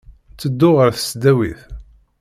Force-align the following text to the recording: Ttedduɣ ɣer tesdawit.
Ttedduɣ 0.31 0.75
ɣer 0.77 0.89
tesdawit. 0.93 1.61